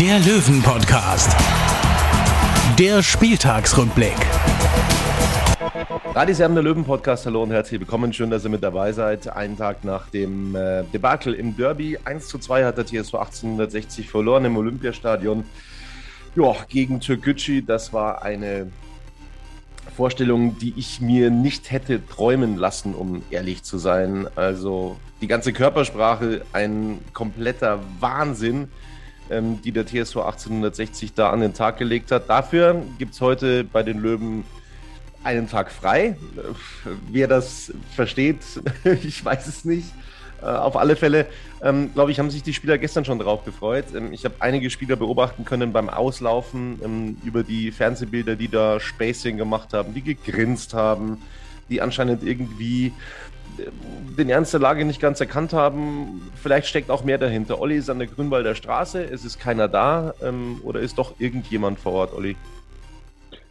[0.00, 1.34] der Löwen-Podcast.
[2.78, 4.14] Der Spieltagsrückblick.
[6.14, 7.24] Radis Erben, der Löwen-Podcast.
[7.24, 8.12] Hallo und herzlich willkommen.
[8.12, 9.34] Schön, dass ihr mit dabei seid.
[9.34, 11.98] Einen Tag nach dem äh, Debakel im Derby.
[12.04, 15.44] 1 zu 2 hat der TSV 1860 verloren im Olympiastadion.
[16.34, 17.62] Ja, gegen Türkgücü.
[17.62, 18.70] Das war eine
[19.96, 24.28] Vorstellung, die ich mir nicht hätte träumen lassen, um ehrlich zu sein.
[24.36, 28.68] Also die ganze Körpersprache, ein kompletter Wahnsinn,
[29.30, 32.28] ähm, die der TSV 1860 da an den Tag gelegt hat.
[32.28, 34.44] Dafür gibt es heute bei den Löwen
[35.24, 36.16] einen Tag frei.
[37.10, 38.38] Wer das versteht,
[39.02, 39.88] ich weiß es nicht.
[40.42, 41.26] Äh, auf alle Fälle,
[41.62, 43.86] ähm, glaube ich, haben sich die Spieler gestern schon drauf gefreut.
[43.94, 48.78] Ähm, ich habe einige Spieler beobachten können beim Auslaufen ähm, über die Fernsehbilder, die da
[48.78, 51.22] Spacing gemacht haben, die gegrinst haben,
[51.70, 52.92] die anscheinend irgendwie äh,
[54.18, 56.30] den Ernst der Lage nicht ganz erkannt haben.
[56.42, 57.60] Vielleicht steckt auch mehr dahinter.
[57.60, 61.78] Olli ist an der Grünwalder Straße, es ist keiner da ähm, oder ist doch irgendjemand
[61.78, 62.36] vor Ort, Olli?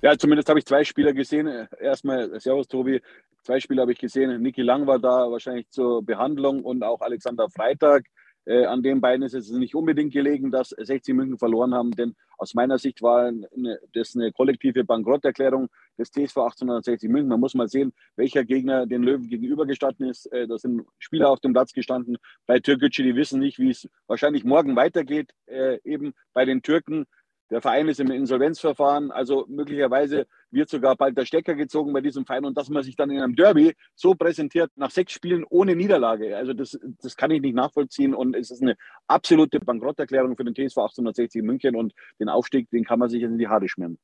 [0.01, 1.67] Ja, zumindest habe ich zwei Spieler gesehen.
[1.79, 3.01] Erstmal, Servus Tobi,
[3.41, 4.41] zwei Spieler habe ich gesehen.
[4.41, 8.05] Niki Lang war da wahrscheinlich zur Behandlung und auch Alexander Freitag.
[8.45, 12.15] Äh, an den beiden ist es nicht unbedingt gelegen, dass 60 München verloren haben, denn
[12.37, 17.29] aus meiner Sicht war eine, das eine kollektive Bankrotterklärung des TSV 1860 München.
[17.29, 20.25] Man muss mal sehen, welcher Gegner den Löwen gegenübergestanden ist.
[20.31, 22.17] Äh, da sind Spieler auf dem Platz gestanden.
[22.45, 25.31] Bei Türkgücü, die wissen nicht, wie es wahrscheinlich morgen weitergeht.
[25.45, 27.05] Äh, eben bei den Türken
[27.49, 32.25] der Verein ist im Insolvenzverfahren, also möglicherweise wird sogar bald der Stecker gezogen bei diesem
[32.25, 35.75] Verein und dass man sich dann in einem Derby so präsentiert nach sechs Spielen ohne
[35.75, 36.35] Niederlage.
[36.35, 38.75] Also das, das kann ich nicht nachvollziehen und es ist eine
[39.07, 43.37] absolute Bankrotterklärung für den TSV 1860 München und den Aufstieg, den kann man sich in
[43.37, 43.99] die Haare schmieren.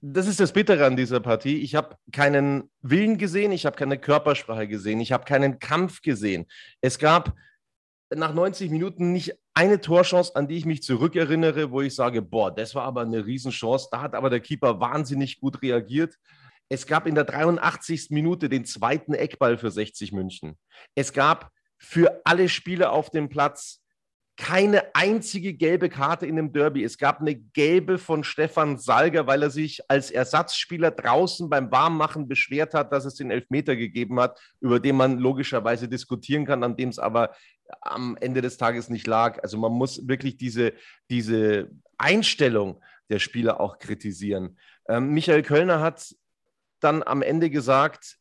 [0.00, 1.58] Das ist das Bittere an dieser Partie.
[1.62, 6.46] Ich habe keinen Willen gesehen, ich habe keine Körpersprache gesehen, ich habe keinen Kampf gesehen.
[6.80, 7.34] Es gab
[8.14, 12.54] nach 90 Minuten nicht eine Torchance, an die ich mich zurückerinnere, wo ich sage, boah,
[12.54, 13.88] das war aber eine Riesenchance.
[13.90, 16.14] Da hat aber der Keeper wahnsinnig gut reagiert.
[16.68, 18.10] Es gab in der 83.
[18.10, 20.58] Minute den zweiten Eckball für 60 München.
[20.94, 23.80] Es gab für alle Spieler auf dem Platz
[24.36, 26.84] keine einzige gelbe Karte in dem Derby.
[26.84, 32.28] Es gab eine gelbe von Stefan Salger, weil er sich als Ersatzspieler draußen beim Warmmachen
[32.28, 36.76] beschwert hat, dass es den Elfmeter gegeben hat, über den man logischerweise diskutieren kann, an
[36.76, 37.34] dem es aber
[37.80, 39.42] am Ende des Tages nicht lag.
[39.42, 40.72] Also man muss wirklich diese,
[41.10, 44.58] diese Einstellung der Spieler auch kritisieren.
[44.88, 46.14] Ähm, Michael Kölner hat
[46.80, 48.18] dann am Ende gesagt,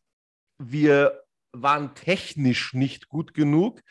[0.57, 3.81] wir waren technisch nicht gut genug.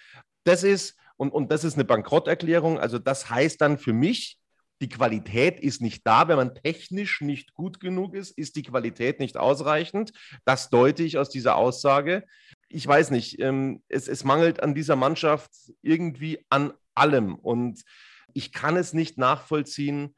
[0.45, 2.79] Das ist und, und das ist eine Bankrotterklärung.
[2.79, 4.39] Also das heißt dann für mich,
[4.83, 6.29] die Qualität ist nicht da.
[6.29, 10.13] Wenn man technisch nicht gut genug ist, ist die Qualität nicht ausreichend.
[10.45, 12.25] Das deute ich aus dieser Aussage.
[12.75, 17.37] Ich weiß nicht, ähm, es, es mangelt an dieser Mannschaft irgendwie an allem.
[17.37, 17.85] Und
[18.33, 20.17] ich kann es nicht nachvollziehen,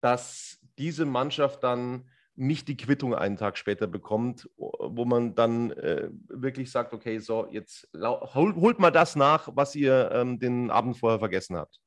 [0.00, 6.08] dass diese Mannschaft dann nicht die Quittung einen Tag später bekommt, wo man dann äh,
[6.28, 10.96] wirklich sagt, okay, so, jetzt hol, holt mal das nach, was ihr ähm, den Abend
[10.96, 11.78] vorher vergessen habt.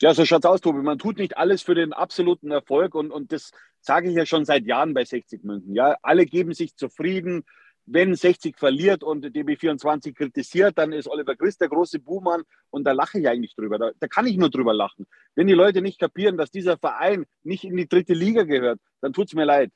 [0.00, 0.82] Ja, so schaut's aus, Tobi.
[0.82, 4.44] Man tut nicht alles für den absoluten Erfolg und, und das sage ich ja schon
[4.44, 5.74] seit Jahren bei 60 München.
[5.74, 7.44] Ja, alle geben sich zufrieden,
[7.86, 12.92] wenn 60 verliert und DB24 kritisiert, dann ist Oliver Christ der große Buhmann und da
[12.92, 13.78] lache ich eigentlich drüber.
[13.78, 15.06] Da, da, kann ich nur drüber lachen.
[15.34, 19.12] Wenn die Leute nicht kapieren, dass dieser Verein nicht in die dritte Liga gehört, dann
[19.12, 19.70] tut es mir leid.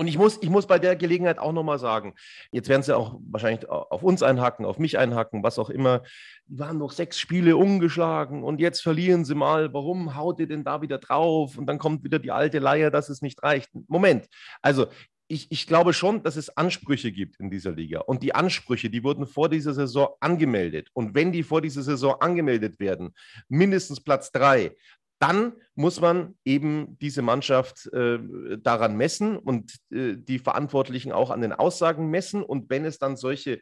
[0.00, 2.14] Und ich muss, ich muss bei der Gelegenheit auch nochmal sagen,
[2.52, 6.02] jetzt werden sie auch wahrscheinlich auf uns einhacken, auf mich einhacken, was auch immer.
[6.46, 9.74] Die waren noch sechs Spiele ungeschlagen und jetzt verlieren sie mal.
[9.74, 11.58] Warum haut ihr denn da wieder drauf?
[11.58, 13.70] Und dann kommt wieder die alte Leier, dass es nicht reicht.
[13.88, 14.28] Moment.
[14.62, 14.86] Also
[15.28, 18.00] ich, ich glaube schon, dass es Ansprüche gibt in dieser Liga.
[18.00, 20.88] Und die Ansprüche, die wurden vor dieser Saison angemeldet.
[20.94, 23.14] Und wenn die vor dieser Saison angemeldet werden,
[23.48, 24.74] mindestens Platz drei,
[25.20, 28.18] dann muss man eben diese Mannschaft äh,
[28.58, 32.42] daran messen und äh, die Verantwortlichen auch an den Aussagen messen.
[32.42, 33.60] Und wenn es dann solche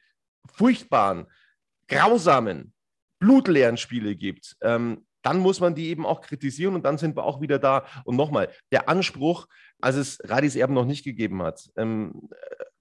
[0.53, 1.27] furchtbaren,
[1.89, 2.73] grausamen,
[3.19, 7.25] blutleeren Spiele gibt, ähm, dann muss man die eben auch kritisieren und dann sind wir
[7.25, 7.85] auch wieder da.
[8.05, 9.49] Und nochmal, der Anspruch,
[9.81, 12.29] als es Radis Erben noch nicht gegeben hat, ähm,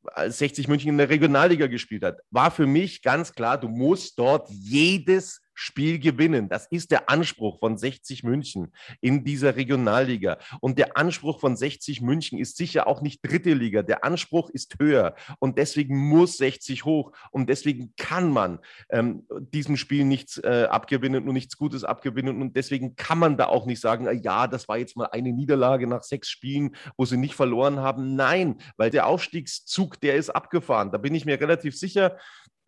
[0.03, 4.19] als 60 München in der Regionalliga gespielt hat, war für mich ganz klar, du musst
[4.19, 6.49] dort jedes Spiel gewinnen.
[6.49, 10.37] Das ist der Anspruch von 60 München in dieser Regionalliga.
[10.59, 13.81] Und der Anspruch von 60 München ist sicher auch nicht dritte Liga.
[13.81, 15.15] Der Anspruch ist höher.
[15.39, 17.13] Und deswegen muss 60 hoch.
[17.31, 18.59] Und deswegen kann man
[18.89, 22.41] ähm, diesem Spiel nichts äh, abgewinnen und nichts Gutes abgewinnen.
[22.41, 25.87] Und deswegen kann man da auch nicht sagen, ja, das war jetzt mal eine Niederlage
[25.87, 28.15] nach sechs Spielen, wo sie nicht verloren haben.
[28.15, 30.91] Nein, weil der Aufstiegszug, der ist abgefahren.
[30.91, 32.17] Da bin ich mir relativ sicher.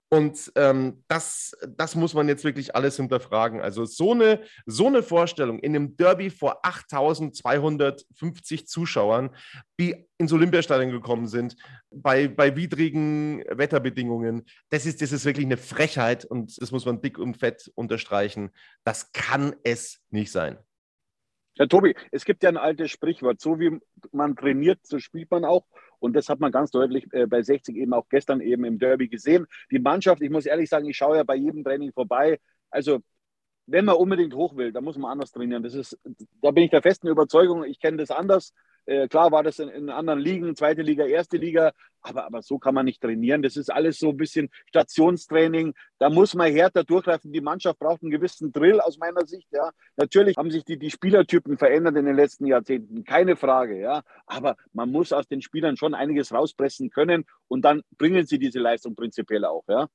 [0.09, 3.59] Und ähm, das, das muss man jetzt wirklich alles hinterfragen.
[3.59, 9.35] Also so eine, so eine Vorstellung in einem Derby vor 8250 Zuschauern,
[9.79, 11.57] die ins Olympiastadion gekommen sind,
[11.91, 17.01] bei, bei widrigen Wetterbedingungen, das ist, das ist wirklich eine Frechheit und das muss man
[17.01, 18.51] dick und fett unterstreichen.
[18.85, 20.57] Das kann es nicht sein.
[21.55, 23.79] Ja, Tobi, es gibt ja ein altes Sprichwort, so wie
[24.11, 25.65] man trainiert, so spielt man auch.
[25.99, 29.07] Und das hat man ganz deutlich äh, bei 60 eben auch gestern eben im Derby
[29.07, 29.47] gesehen.
[29.71, 32.39] Die Mannschaft, ich muss ehrlich sagen, ich schaue ja bei jedem Training vorbei.
[32.69, 32.99] Also
[33.67, 35.63] wenn man unbedingt hoch will, dann muss man anders trainieren.
[35.63, 35.99] Das ist,
[36.41, 38.53] da bin ich der festen Überzeugung, ich kenne das anders.
[38.87, 42.57] Äh, klar war das in, in, anderen Ligen, zweite Liga, erste Liga, aber, aber so
[42.57, 43.41] kann man nicht trainieren.
[43.41, 45.73] Das ist alles so ein bisschen Stationstraining.
[45.99, 47.33] Da muss man härter durchgreifen.
[47.33, 49.47] Die Mannschaft braucht einen gewissen Drill aus meiner Sicht.
[49.51, 49.71] Ja.
[49.97, 53.77] Natürlich haben sich die, die Spielertypen verändert in den letzten Jahrzehnten, keine Frage.
[53.77, 54.03] Ja.
[54.25, 58.59] Aber man muss aus den Spielern schon einiges rauspressen können und dann bringen sie diese
[58.59, 59.65] Leistung prinzipiell auch.
[59.67, 59.89] Ja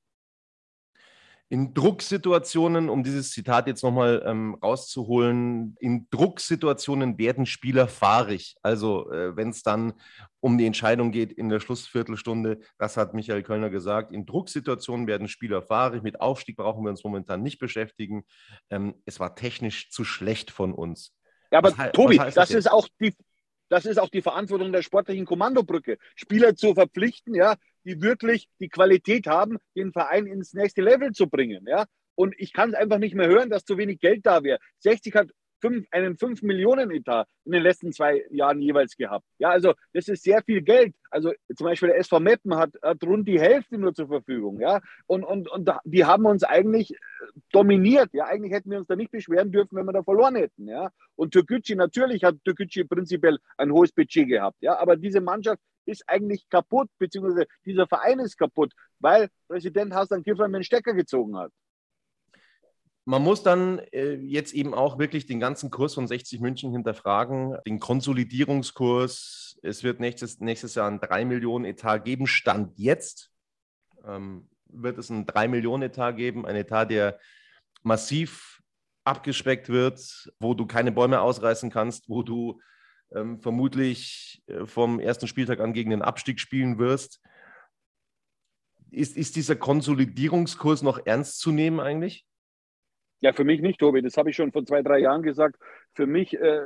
[1.49, 8.55] in Drucksituationen, um dieses Zitat jetzt nochmal ähm, rauszuholen, in Drucksituationen werden Spieler fahrig.
[8.63, 9.93] Also äh, wenn es dann
[10.39, 15.27] um die Entscheidung geht in der Schlussviertelstunde, das hat Michael Kölner gesagt, in Drucksituationen werden
[15.27, 16.01] Spieler fahrig.
[16.01, 18.25] Mit Aufstieg brauchen wir uns momentan nicht beschäftigen.
[18.69, 21.13] Ähm, es war technisch zu schlecht von uns.
[21.51, 23.13] Ja, aber was, Tobi, was das, das ist auch die,
[23.69, 28.69] das ist auch die Verantwortung der sportlichen Kommandobrücke, Spieler zu verpflichten, ja, die wirklich die
[28.69, 31.65] Qualität haben, den Verein ins nächste Level zu bringen.
[31.67, 31.85] Ja?
[32.15, 34.59] Und ich kann es einfach nicht mehr hören, dass zu wenig Geld da wäre.
[34.79, 35.29] 60 hat
[35.63, 39.25] fünf, einen 5 Millionen Etat in den letzten zwei Jahren jeweils gehabt.
[39.37, 40.93] Ja, also das ist sehr viel Geld.
[41.09, 44.59] Also zum Beispiel der SV Meppen hat, hat rund die Hälfte nur zur Verfügung.
[44.59, 46.97] Ja, und, und, und die haben uns eigentlich äh,
[47.53, 48.09] dominiert.
[48.11, 50.67] Ja, eigentlich hätten wir uns da nicht beschweren dürfen, wenn wir da verloren hätten.
[50.67, 54.57] Ja, und Türkgücü, natürlich hat Türkgücü prinzipiell ein hohes Budget gehabt.
[54.59, 60.23] Ja, aber diese Mannschaft ist eigentlich kaputt, beziehungsweise dieser Verein ist kaputt, weil Präsident Hasan
[60.23, 61.51] Kifran den Stecker gezogen hat
[63.05, 67.57] man muss dann äh, jetzt eben auch wirklich den ganzen Kurs von 60 München hinterfragen,
[67.65, 69.59] den Konsolidierungskurs.
[69.61, 72.27] Es wird nächstes, nächstes Jahr ein 3 Millionen Etat geben.
[72.27, 73.31] Stand jetzt
[74.05, 77.19] ähm, wird es einen 3 Millionen Etat geben, ein Etat, der
[77.83, 78.61] massiv
[79.03, 82.61] abgespeckt wird, wo du keine Bäume ausreißen kannst, wo du
[83.15, 87.21] ähm, vermutlich äh, vom ersten Spieltag an gegen den Abstieg spielen wirst.
[88.91, 92.25] Ist, ist dieser Konsolidierungskurs noch ernst zu nehmen eigentlich?
[93.21, 94.01] Ja, für mich nicht, Tobi.
[94.01, 95.55] Das habe ich schon vor zwei, drei Jahren gesagt.
[95.95, 96.61] Für mich, äh,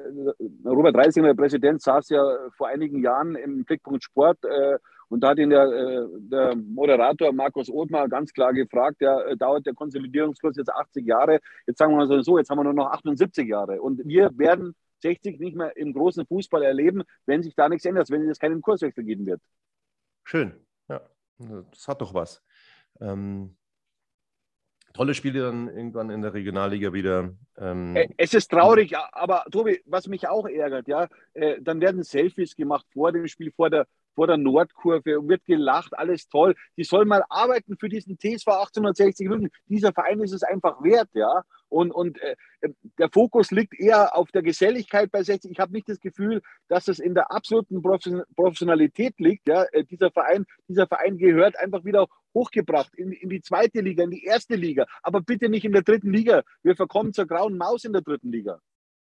[0.66, 2.24] Robert Reisinger, der Präsident, saß ja
[2.58, 4.78] vor einigen Jahren im Blickpunkt Sport äh,
[5.10, 9.38] und da hat ihn der, äh, der Moderator Markus Othmar ganz klar gefragt, ja, äh,
[9.38, 11.40] dauert der Konsolidierungskurs jetzt 80 Jahre?
[11.66, 13.82] Jetzt sagen wir mal so, jetzt haben wir nur noch 78 Jahre.
[13.82, 18.10] Und wir werden 60 nicht mehr im großen Fußball erleben, wenn sich da nichts ändert,
[18.10, 19.42] wenn es keinen Kurswechsel geben wird.
[20.24, 20.54] Schön,
[20.90, 21.02] ja.
[21.38, 22.44] Das hat doch was.
[23.00, 23.56] Ähm,
[24.94, 27.36] tolle Spiele dann irgendwann in der Regionalliga wieder.
[27.58, 32.04] Ähm, äh, es ist traurig, aber Tobi, was mich auch ärgert, ja, äh, dann werden
[32.04, 36.56] Selfies gemacht vor dem Spiel, vor der, vor der Nordkurve wird gelacht, alles toll.
[36.76, 39.52] Die sollen mal arbeiten für diesen TSV 1860 München.
[39.68, 41.44] Dieser Verein ist es einfach wert, ja.
[41.70, 42.36] Und, und äh,
[42.98, 45.52] der Fokus liegt eher auf der Geselligkeit bei 60.
[45.52, 49.48] Ich habe nicht das Gefühl, dass es in der absoluten Professionalität liegt.
[49.48, 49.66] Ja.
[49.72, 54.12] Äh, dieser, Verein, dieser Verein gehört einfach wieder hochgebracht in, in die zweite Liga, in
[54.12, 56.42] die erste Liga, aber bitte nicht in der dritten Liga.
[56.64, 58.60] Wir verkommen zur grauen Maus in der dritten Liga.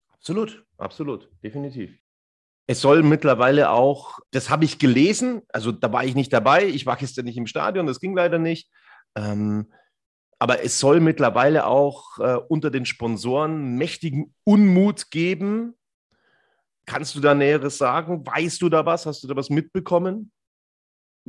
[0.10, 1.98] Absolut, absolut, definitiv.
[2.68, 6.86] Es soll mittlerweile auch, das habe ich gelesen, also da war ich nicht dabei, ich
[6.86, 8.70] war gestern nicht im Stadion, das ging leider nicht.
[9.16, 9.72] Ähm,
[10.38, 15.76] aber es soll mittlerweile auch äh, unter den Sponsoren mächtigen Unmut geben.
[16.86, 18.26] Kannst du da Näheres sagen?
[18.26, 19.06] Weißt du da was?
[19.06, 20.32] Hast du da was mitbekommen?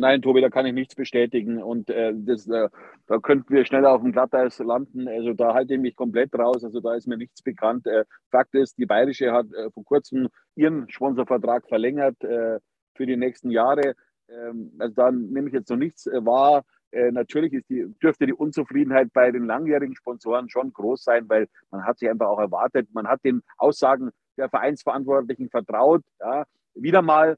[0.01, 1.61] Nein, Tobi, da kann ich nichts bestätigen.
[1.61, 2.69] Und äh, das, äh,
[3.09, 5.09] da könnten wir schneller auf dem Glatteis landen.
[5.09, 6.63] Also da halte ich mich komplett raus.
[6.63, 7.85] Also da ist mir nichts bekannt.
[7.89, 12.61] Äh, Fakt ist, die Bayerische hat äh, vor kurzem ihren Sponsorvertrag verlängert äh,
[12.95, 13.97] für die nächsten Jahre.
[14.29, 16.65] Ähm, also da nehme ich jetzt noch nichts äh, wahr.
[16.93, 21.85] natürlich ist die, dürfte die Unzufriedenheit bei den langjährigen Sponsoren schon groß sein, weil man
[21.85, 22.89] hat sich einfach auch erwartet.
[22.93, 26.03] Man hat den Aussagen der Vereinsverantwortlichen vertraut.
[26.21, 27.37] Ja, wieder mal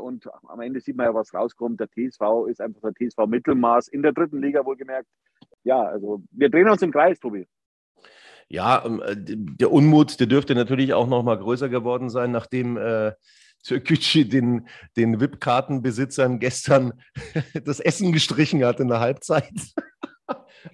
[0.00, 1.80] und am Ende sieht man ja, was rauskommt.
[1.80, 5.08] Der TSV ist einfach der TSV Mittelmaß in der dritten Liga wohlgemerkt.
[5.64, 7.46] Ja, also wir drehen uns im Kreis, Tobi.
[8.48, 12.76] Ja, ähm, äh, der Unmut, der dürfte natürlich auch noch mal größer geworden sein, nachdem
[12.76, 13.12] äh,
[13.62, 16.94] Türkgücü den, den VIP-Kartenbesitzern gestern
[17.64, 19.52] das Essen gestrichen hat in der Halbzeit.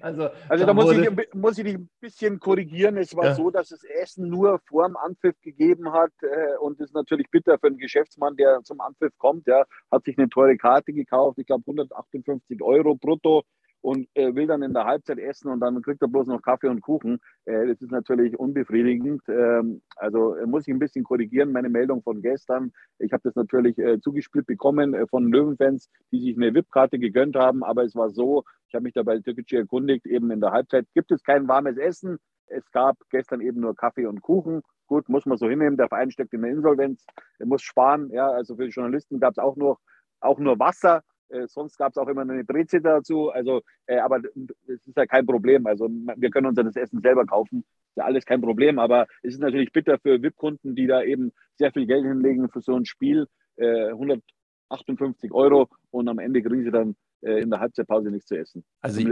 [0.00, 2.96] Also, also da, muss, ich, muss ich dich ein bisschen korrigieren.
[2.96, 3.34] Es war ja.
[3.34, 7.30] so, dass es Essen nur vor dem Anpfiff gegeben hat äh, und das ist natürlich
[7.30, 9.46] bitter für einen Geschäftsmann, der zum Anpfiff kommt.
[9.46, 13.42] Der hat sich eine teure Karte gekauft, ich glaube 158 Euro brutto
[13.84, 16.68] und äh, will dann in der Halbzeit essen und dann kriegt er bloß noch Kaffee
[16.68, 17.20] und Kuchen.
[17.44, 19.20] Äh, das ist natürlich unbefriedigend.
[19.28, 22.72] Ähm, also äh, muss ich ein bisschen korrigieren, meine Meldung von gestern.
[22.98, 27.36] Ich habe das natürlich äh, zugespielt bekommen äh, von Löwenfans, die sich eine VIP-Karte gegönnt
[27.36, 30.52] haben, aber es war so, ich habe mich da bei Türkgücü erkundigt, eben in der
[30.52, 32.16] Halbzeit gibt es kein warmes Essen.
[32.46, 34.62] Es gab gestern eben nur Kaffee und Kuchen.
[34.86, 35.76] Gut, muss man so hinnehmen.
[35.76, 37.04] Der Verein steckt in der Insolvenz,
[37.38, 38.08] er muss sparen.
[38.10, 39.78] Ja, also für die Journalisten gab es auch nur,
[40.20, 41.02] auch nur Wasser.
[41.28, 43.30] Äh, sonst gab es auch immer eine Breze dazu.
[43.30, 44.20] Also, äh, aber
[44.66, 45.66] es ist ja kein Problem.
[45.66, 47.64] Also wir können uns das Essen selber kaufen.
[47.90, 48.78] Ist ja alles kein Problem.
[48.78, 52.60] Aber es ist natürlich bitter für VIP-Kunden, die da eben sehr viel Geld hinlegen für
[52.60, 53.26] so ein Spiel.
[53.56, 58.64] Äh, 158 Euro und am Ende kriegen sie dann in der Halbzeitpause nichts zu essen.
[58.80, 59.06] Also ich,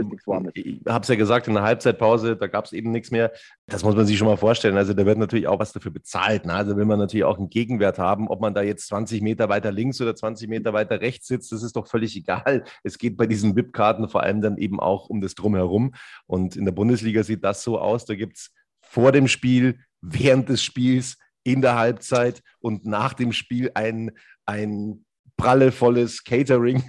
[0.55, 3.33] ich, ich habe es ja gesagt, in der Halbzeitpause, da gab es eben nichts mehr.
[3.67, 4.77] Das muss man sich schon mal vorstellen.
[4.77, 6.45] Also da wird natürlich auch was dafür bezahlt.
[6.45, 6.53] Ne?
[6.53, 9.73] Also will man natürlich auch einen Gegenwert haben, ob man da jetzt 20 Meter weiter
[9.73, 12.65] links oder 20 Meter weiter rechts sitzt, das ist doch völlig egal.
[12.83, 15.95] Es geht bei diesen VIP-Karten vor allem dann eben auch um das Drumherum.
[16.27, 18.51] Und in der Bundesliga sieht das so aus, da gibt es
[18.83, 24.13] vor dem Spiel, während des Spiels, in der Halbzeit und nach dem Spiel ein,
[24.47, 25.05] ein
[25.37, 26.83] prallevolles Catering.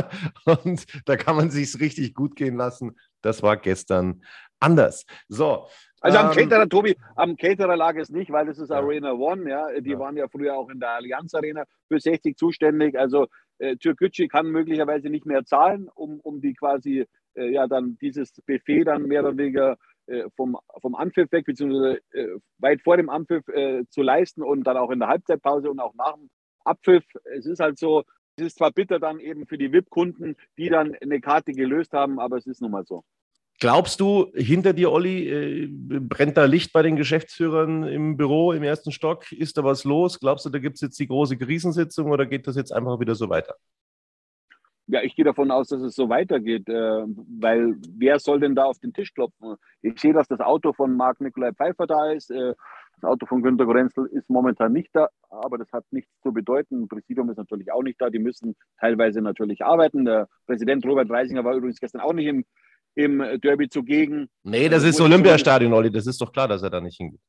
[0.44, 2.96] und da kann man sich richtig gut gehen lassen.
[3.22, 4.22] Das war gestern
[4.60, 5.06] anders.
[5.28, 5.66] So.
[6.00, 8.76] Also am ähm, Caterer, Tobi, am Caterer lag es nicht, weil das ist ja.
[8.76, 9.80] Arena One, ja.
[9.80, 9.98] Die ja.
[9.98, 12.98] waren ja früher auch in der Allianz Arena für 60 zuständig.
[12.98, 13.26] Also
[13.58, 18.32] äh, Türkgücü kann möglicherweise nicht mehr zahlen, um, um die quasi, äh, ja, dann dieses
[18.46, 23.08] Buffet dann mehr oder weniger äh, vom, vom Anpfiff weg, beziehungsweise äh, weit vor dem
[23.08, 26.28] Anpfiff äh, zu leisten und dann auch in der Halbzeitpause und auch nach dem
[26.64, 27.04] Abpfiff.
[27.36, 28.04] Es ist halt so,
[28.36, 32.18] es ist zwar bitter dann eben für die VIP-Kunden, die dann eine Karte gelöst haben,
[32.18, 33.04] aber es ist nun mal so.
[33.60, 38.64] Glaubst du, hinter dir, Olli, äh, brennt da Licht bei den Geschäftsführern im Büro, im
[38.64, 39.30] ersten Stock?
[39.30, 40.18] Ist da was los?
[40.18, 43.14] Glaubst du, da gibt es jetzt die große Krisensitzung oder geht das jetzt einfach wieder
[43.14, 43.54] so weiter?
[44.86, 48.64] Ja, ich gehe davon aus, dass es so weitergeht, äh, weil wer soll denn da
[48.64, 49.56] auf den Tisch klopfen?
[49.80, 52.30] Ich sehe, dass das Auto von Marc Nikolai Pfeiffer da ist.
[52.30, 52.52] Äh,
[52.96, 56.82] das Auto von Günter Gorenzel ist momentan nicht da, aber das hat nichts zu bedeuten.
[56.82, 58.10] Ein Präsidium ist natürlich auch nicht da.
[58.10, 60.04] Die müssen teilweise natürlich arbeiten.
[60.04, 62.44] Der Präsident Robert Reisinger war übrigens gestern auch nicht im,
[62.94, 64.28] im Derby zugegen.
[64.42, 65.90] Nee, das ist Olympiastadion, Olli.
[65.90, 67.20] Das ist doch klar, dass er da nicht hingeht.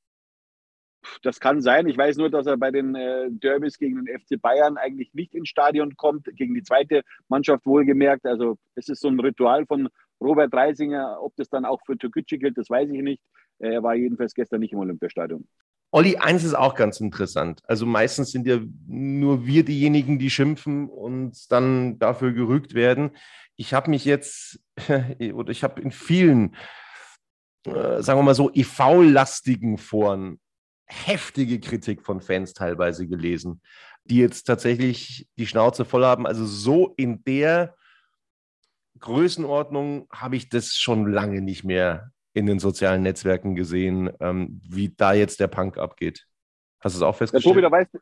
[1.21, 1.87] Das kann sein.
[1.87, 5.33] Ich weiß nur, dass er bei den äh, Derbys gegen den FC Bayern eigentlich nicht
[5.33, 8.25] ins Stadion kommt, gegen die zweite Mannschaft wohlgemerkt.
[8.25, 9.89] Also es ist so ein Ritual von
[10.21, 11.17] Robert Reisinger.
[11.21, 13.21] Ob das dann auch für Türkgücü gilt, das weiß ich nicht.
[13.59, 15.47] Er war jedenfalls gestern nicht im Olympiastadion.
[15.91, 17.61] Olli, eins ist auch ganz interessant.
[17.67, 23.11] Also meistens sind ja nur wir diejenigen, die schimpfen und dann dafür gerügt werden.
[23.55, 24.59] Ich habe mich jetzt,
[25.33, 26.55] oder ich habe in vielen,
[27.65, 30.39] äh, sagen wir mal so, EV-lastigen Foren
[30.85, 33.61] heftige Kritik von Fans teilweise gelesen,
[34.05, 36.27] die jetzt tatsächlich die Schnauze voll haben.
[36.27, 37.75] Also so in der
[38.99, 44.89] Größenordnung habe ich das schon lange nicht mehr in den sozialen Netzwerken gesehen, ähm, wie
[44.89, 46.25] da jetzt der Punk abgeht.
[46.79, 47.55] Hast du es auch festgestellt?
[47.55, 47.97] Ja, Tobi, da weißt,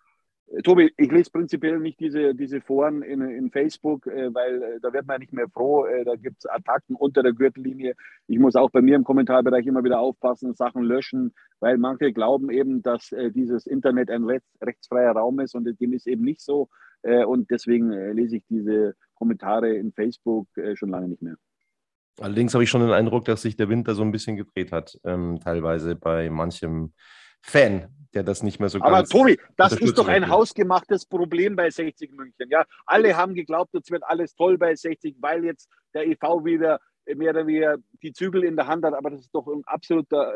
[0.63, 4.93] Tobi, ich lese prinzipiell nicht diese, diese Foren in, in Facebook, äh, weil äh, da
[4.93, 5.85] wird man nicht mehr froh.
[5.85, 7.95] Äh, da gibt es Attacken unter der Gürtellinie.
[8.27, 12.51] Ich muss auch bei mir im Kommentarbereich immer wieder aufpassen, Sachen löschen, weil manche glauben
[12.51, 16.41] eben, dass äh, dieses Internet ein rechts, rechtsfreier Raum ist und dem ist eben nicht
[16.41, 16.69] so.
[17.01, 21.35] Äh, und deswegen äh, lese ich diese Kommentare in Facebook schon lange nicht mehr.
[22.19, 24.99] Allerdings habe ich schon den Eindruck, dass sich der Winter so ein bisschen gedreht hat,
[25.05, 26.93] ähm, teilweise bei manchem
[27.43, 31.69] Fan, der das nicht mehr so Aber Tobi, das ist doch ein hausgemachtes Problem bei
[31.69, 32.49] 60 München.
[32.49, 36.79] Ja, alle haben geglaubt, jetzt wird alles toll bei 60, weil jetzt der EV wieder
[37.05, 38.93] mehr oder weniger die Zügel in der Hand hat.
[38.93, 40.33] Aber das ist doch ein absoluter,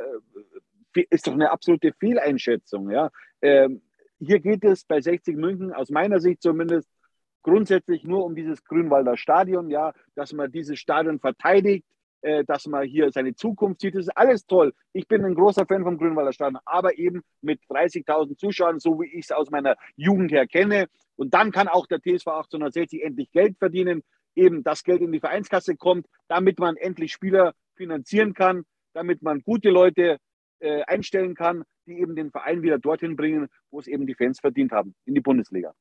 [0.95, 2.91] äh, ist doch eine absolute Fehleinschätzung.
[2.91, 3.09] Ja,
[3.41, 3.81] ähm,
[4.19, 6.89] hier geht es bei 60 München aus meiner Sicht zumindest
[7.41, 11.85] grundsätzlich nur um dieses Grünwalder Stadion, ja, dass man dieses Stadion verteidigt,
[12.21, 13.95] äh, dass man hier seine Zukunft sieht.
[13.95, 14.73] Das ist alles toll.
[14.93, 19.07] Ich bin ein großer Fan vom Grünwalder Stadion, aber eben mit 30.000 Zuschauern, so wie
[19.07, 20.87] ich es aus meiner Jugend her kenne.
[21.15, 24.03] Und dann kann auch der TSV 1860 endlich Geld verdienen,
[24.35, 29.41] eben das Geld in die Vereinskasse kommt, damit man endlich Spieler finanzieren kann, damit man
[29.41, 30.17] gute Leute
[30.59, 34.39] äh, einstellen kann, die eben den Verein wieder dorthin bringen, wo es eben die Fans
[34.39, 35.73] verdient haben, in die Bundesliga.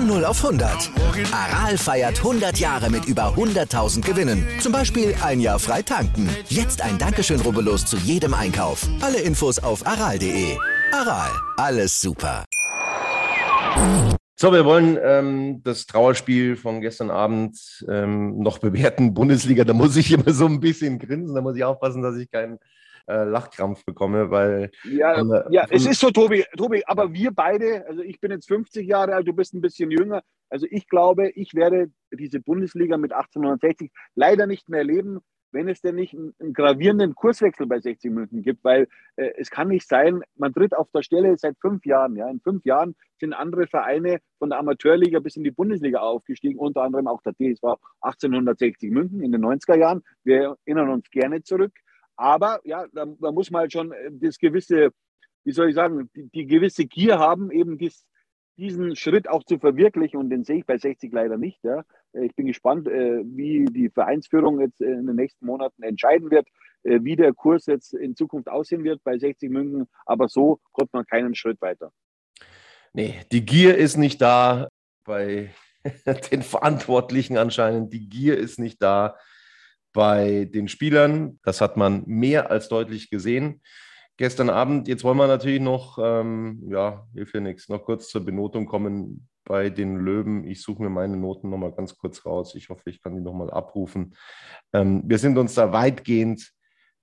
[0.00, 0.90] Von 0 auf 100.
[1.30, 4.46] Aral feiert 100 Jahre mit über 100.000 Gewinnen.
[4.58, 6.26] Zum Beispiel ein Jahr frei tanken.
[6.48, 8.88] Jetzt ein Dankeschön, rubbellos zu jedem Einkauf.
[9.02, 10.56] Alle Infos auf aral.de.
[10.92, 11.28] Aral,
[11.58, 12.46] alles super.
[14.36, 19.12] So, wir wollen ähm, das Trauerspiel von gestern Abend ähm, noch bewerten.
[19.12, 22.30] Bundesliga, da muss ich immer so ein bisschen grinsen, da muss ich aufpassen, dass ich
[22.30, 22.58] keinen
[23.06, 24.70] äh, Lachkrampf bekomme, weil.
[24.84, 28.48] Ja, äh, ja es ist so, Tobi, Tobi, aber wir beide, also ich bin jetzt
[28.48, 30.22] 50 Jahre alt, du bist ein bisschen jünger.
[30.48, 35.20] Also ich glaube, ich werde diese Bundesliga mit 1860 leider nicht mehr erleben,
[35.52, 39.50] wenn es denn nicht einen, einen gravierenden Kurswechsel bei 60 München gibt, weil äh, es
[39.50, 42.16] kann nicht sein, man tritt auf der Stelle seit fünf Jahren.
[42.16, 42.28] Ja.
[42.28, 46.82] In fünf Jahren sind andere Vereine von der Amateurliga bis in die Bundesliga aufgestiegen, unter
[46.82, 50.02] anderem auch der TSV 1860 München in den 90er Jahren.
[50.24, 51.72] Wir erinnern uns gerne zurück.
[52.20, 54.90] Aber ja, da, da muss man halt schon äh, das gewisse,
[55.42, 58.04] wie soll ich sagen, die, die gewisse Gier haben, eben dies,
[58.58, 61.64] diesen Schritt auch zu verwirklichen und den sehe ich bei 60 leider nicht.
[61.64, 61.82] Ja.
[62.12, 66.46] Äh, ich bin gespannt, äh, wie die Vereinsführung jetzt in den nächsten Monaten entscheiden wird,
[66.82, 69.86] wie der Kurs jetzt in Zukunft aussehen wird bei 60 München.
[70.06, 71.92] Aber so kommt man keinen Schritt weiter.
[72.94, 74.68] Nee, die Gier ist nicht da
[75.04, 75.50] bei
[76.32, 77.92] den Verantwortlichen anscheinend.
[77.92, 79.16] Die Gier ist nicht da
[79.92, 81.38] bei den Spielern.
[81.42, 83.60] Das hat man mehr als deutlich gesehen
[84.20, 84.86] gestern Abend.
[84.86, 89.26] Jetzt wollen wir natürlich noch, ähm, ja, hilft ja nichts, noch kurz zur Benotung kommen
[89.44, 90.46] bei den Löwen.
[90.46, 92.54] Ich suche mir meine Noten nochmal ganz kurz raus.
[92.54, 94.14] Ich hoffe, ich kann die nochmal abrufen.
[94.74, 96.52] Ähm, wir sind uns da weitgehend,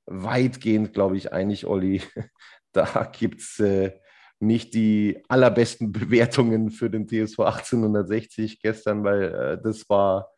[0.06, 2.02] weitgehend, glaube ich, einig, Olli.
[2.73, 3.93] Da gibt es äh,
[4.39, 10.30] nicht die allerbesten Bewertungen für den TSV 1860 gestern, weil äh, das war,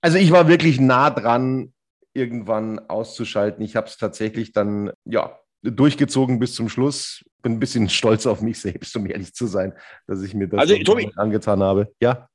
[0.00, 1.72] also ich war wirklich nah dran,
[2.12, 3.64] irgendwann auszuschalten.
[3.64, 7.24] Ich habe es tatsächlich dann, ja, durchgezogen bis zum Schluss.
[7.42, 9.72] Bin ein bisschen stolz auf mich selbst, um ehrlich zu sein,
[10.06, 11.92] dass ich mir das also, Tobi, angetan habe.
[12.00, 12.28] Ja.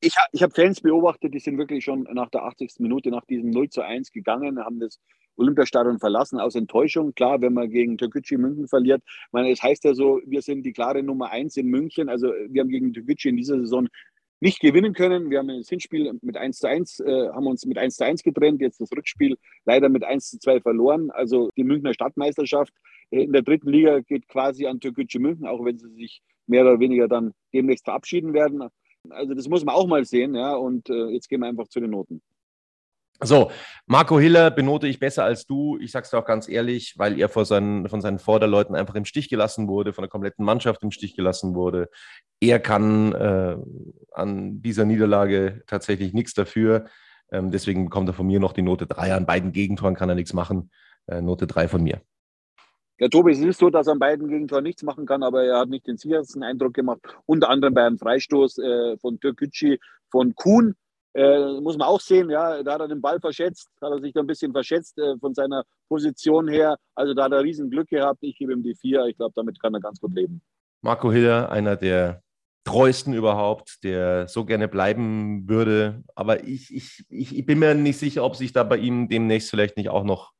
[0.00, 2.74] Ich, ich habe Fans beobachtet, die sind wirklich schon nach der 80.
[2.78, 5.00] Minute, nach diesem 0 zu 1 gegangen, haben das
[5.36, 7.14] Olympiastadion verlassen aus Enttäuschung.
[7.14, 10.62] Klar, wenn man gegen Türkgücü München verliert, ich meine, es heißt ja so, wir sind
[10.62, 12.08] die klare Nummer 1 in München.
[12.08, 13.88] Also wir haben gegen Türkgücü in dieser Saison
[14.40, 15.30] nicht gewinnen können.
[15.30, 18.22] Wir haben das Hinspiel mit 1 zu 1, äh, haben uns mit 1 zu 1
[18.22, 21.10] getrennt, jetzt das Rückspiel leider mit 1 zu 2 verloren.
[21.10, 22.72] Also die Münchner Stadtmeisterschaft
[23.10, 26.78] in der dritten Liga geht quasi an Türkgücü München, auch wenn sie sich mehr oder
[26.78, 28.68] weniger dann demnächst verabschieden werden.
[29.10, 30.54] Also das muss man auch mal sehen, ja.
[30.54, 32.20] Und äh, jetzt gehen wir einfach zu den Noten.
[33.20, 33.50] So,
[33.86, 35.76] Marco Hiller benote ich besser als du.
[35.80, 39.28] Ich sag's dir auch ganz ehrlich, weil er seinen, von seinen Vorderleuten einfach im Stich
[39.28, 41.90] gelassen wurde, von der kompletten Mannschaft im Stich gelassen wurde.
[42.40, 43.56] Er kann äh,
[44.12, 46.86] an dieser Niederlage tatsächlich nichts dafür.
[47.32, 49.14] Ähm, deswegen bekommt er von mir noch die Note 3.
[49.14, 50.70] An beiden Gegentoren kann er nichts machen.
[51.06, 52.00] Äh, Note 3 von mir.
[53.00, 55.58] Ja, Tobi, es ist so, dass er an beiden Gegentoren nichts machen kann, aber er
[55.58, 57.00] hat nicht den sichersten Eindruck gemacht.
[57.26, 59.78] Unter anderem bei einem Freistoß äh, von Türkgücü,
[60.10, 60.74] von Kuhn
[61.14, 64.12] äh, muss man auch sehen, ja, da hat er den Ball verschätzt, hat er sich
[64.12, 66.76] da ein bisschen verschätzt äh, von seiner Position her.
[66.94, 68.18] Also da hat er riesen Glück gehabt.
[68.22, 69.06] Ich gebe ihm die vier.
[69.06, 70.42] Ich glaube, damit kann er ganz gut leben.
[70.82, 72.22] Marco Hiller, einer der
[72.64, 76.04] treuesten überhaupt, der so gerne bleiben würde.
[76.14, 79.76] Aber ich, ich, ich, bin mir nicht sicher, ob sich da bei ihm demnächst vielleicht
[79.76, 80.32] nicht auch noch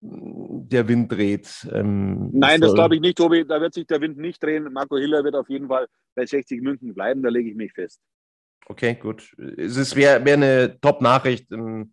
[0.00, 1.66] der Wind dreht.
[1.72, 3.44] Ähm, Nein, das glaube ich nicht, Tobi.
[3.46, 4.72] Da wird sich der Wind nicht drehen.
[4.72, 8.00] Marco Hiller wird auf jeden Fall bei 60 München bleiben, da lege ich mich fest.
[8.68, 9.34] Okay, gut.
[9.56, 11.52] Es wäre wär eine Top-Nachricht.
[11.52, 11.92] Ähm,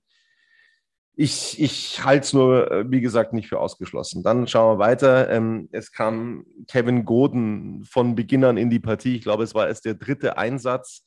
[1.15, 4.23] ich, ich halte es nur, äh, wie gesagt, nicht für ausgeschlossen.
[4.23, 5.29] Dann schauen wir weiter.
[5.29, 9.15] Ähm, es kam Kevin Goden von Beginn an in die Partie.
[9.15, 11.05] Ich glaube, es war erst der dritte Einsatz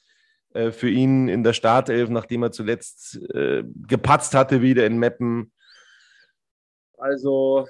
[0.54, 5.52] äh, für ihn in der Startelf, nachdem er zuletzt äh, gepatzt hatte wieder in Meppen.
[6.96, 7.66] Also,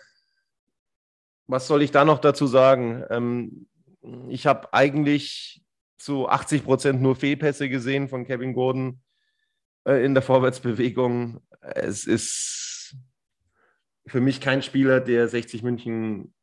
[1.47, 3.03] was soll ich da noch dazu sagen?
[3.09, 3.67] Ähm,
[4.29, 5.63] ich habe eigentlich
[5.97, 9.01] zu 80 Prozent nur Fehlpässe gesehen von Kevin Gordon
[9.85, 11.41] äh, in der Vorwärtsbewegung.
[11.61, 12.97] Es ist
[14.07, 16.35] für mich kein Spieler, der 60 München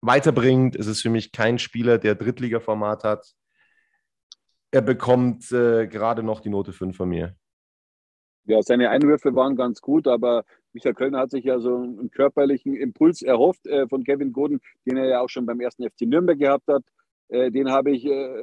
[0.00, 0.76] weiterbringt.
[0.76, 3.26] Es ist für mich kein Spieler, der Drittliga-Format hat.
[4.70, 7.36] Er bekommt äh, gerade noch die Note 5 von mir.
[8.44, 12.74] Ja, seine Einwürfe waren ganz gut, aber Michael Kölner hat sich ja so einen körperlichen
[12.74, 16.38] Impuls erhofft äh, von Kevin Goden, den er ja auch schon beim ersten FC Nürnberg
[16.38, 16.82] gehabt hat.
[17.30, 18.42] Äh, den habe ich äh,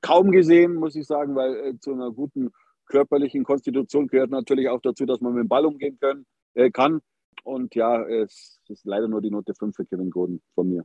[0.00, 2.50] kaum gesehen, muss ich sagen, weil äh, zu einer guten
[2.86, 6.26] körperlichen Konstitution gehört natürlich auch dazu, dass man mit dem Ball umgehen können,
[6.72, 7.00] kann.
[7.44, 10.84] Und ja, es ist leider nur die Note 5 für Kevin Goden von mir.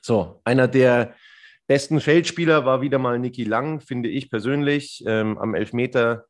[0.00, 1.14] So, einer der
[1.66, 5.04] besten Feldspieler war wieder mal Niki Lang, finde ich persönlich.
[5.06, 6.24] Ähm, am Elfmeter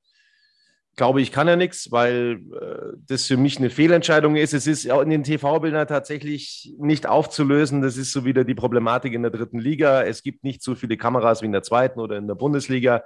[1.00, 4.52] glaube ich, kann er nichts, weil äh, das für mich eine Fehlentscheidung ist.
[4.52, 7.80] Es ist auch in den TV-Bildern tatsächlich nicht aufzulösen.
[7.80, 10.02] Das ist so wieder die Problematik in der dritten Liga.
[10.02, 13.02] Es gibt nicht so viele Kameras wie in der zweiten oder in der Bundesliga.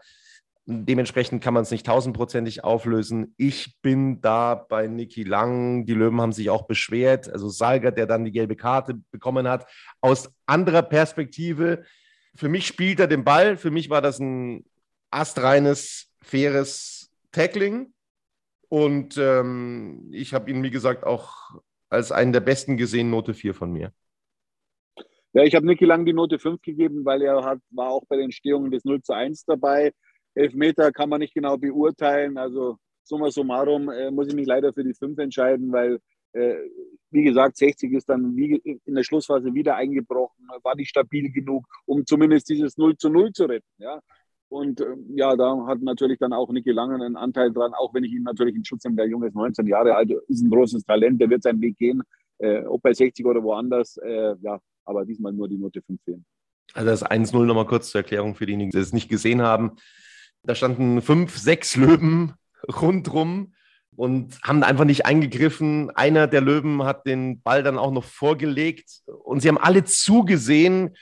[0.66, 3.32] Dementsprechend kann man es nicht tausendprozentig auflösen.
[3.36, 5.86] Ich bin da bei Niki Lang.
[5.86, 7.30] Die Löwen haben sich auch beschwert.
[7.30, 11.84] Also Salger, der dann die gelbe Karte bekommen hat, aus anderer Perspektive.
[12.34, 13.56] Für mich spielt er den Ball.
[13.56, 14.64] Für mich war das ein
[15.12, 16.93] astreines, faires
[17.34, 17.92] Tackling.
[18.68, 23.54] Und ähm, ich habe ihn, wie gesagt, auch als einen der besten gesehen, Note 4
[23.54, 23.92] von mir.
[25.32, 28.16] Ja, ich habe Niki Lang die Note 5 gegeben, weil er hat, war auch bei
[28.16, 29.92] den Entstehungen des 0 zu 1 dabei.
[30.34, 32.38] Elfmeter kann man nicht genau beurteilen.
[32.38, 35.98] Also summa summarum äh, muss ich mich leider für die 5 entscheiden, weil,
[36.32, 36.56] äh,
[37.10, 41.66] wie gesagt, 60 ist dann wie in der Schlussphase wieder eingebrochen, war nicht stabil genug,
[41.84, 43.68] um zumindest dieses 0 zu 0 zu retten.
[43.78, 44.00] Ja?
[44.54, 44.84] Und äh,
[45.16, 48.22] ja, da hat natürlich dann auch Niki Langen einen Anteil dran, auch wenn ich ihn
[48.22, 48.94] natürlich in Schutz nehme.
[48.94, 52.04] Der Junge ist 19 Jahre alt, ist ein großes Talent, der wird seinen Weg gehen,
[52.38, 53.96] äh, ob bei 60 oder woanders.
[53.96, 56.24] Äh, ja, aber diesmal nur die Note 15.
[56.72, 59.72] Also das 1-0 nochmal kurz zur Erklärung für diejenigen, die es nicht gesehen haben.
[60.44, 62.34] Da standen fünf, sechs Löwen
[62.80, 63.54] rundrum
[63.96, 65.90] und haben einfach nicht eingegriffen.
[65.96, 70.96] Einer der Löwen hat den Ball dann auch noch vorgelegt und sie haben alle zugesehen,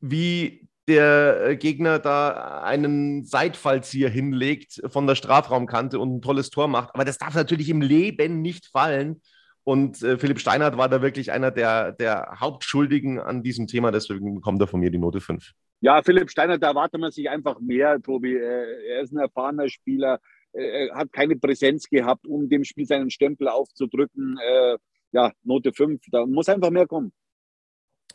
[0.00, 6.94] wie der Gegner da einen Seitfallzieher hinlegt von der Strafraumkante und ein tolles Tor macht.
[6.94, 9.22] Aber das darf natürlich im Leben nicht fallen.
[9.64, 13.90] Und äh, Philipp Steinhardt war da wirklich einer der, der Hauptschuldigen an diesem Thema.
[13.90, 15.52] Deswegen bekommt er von mir die Note 5.
[15.80, 18.34] Ja, Philipp Steinhardt, da erwartet man sich einfach mehr, Tobi.
[18.34, 20.20] Äh, er ist ein erfahrener Spieler.
[20.52, 24.38] Äh, er hat keine Präsenz gehabt, um dem Spiel seinen Stempel aufzudrücken.
[24.38, 24.76] Äh,
[25.12, 26.02] ja, Note 5.
[26.10, 27.12] Da muss einfach mehr kommen.